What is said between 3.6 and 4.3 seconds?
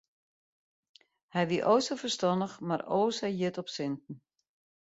op sinten.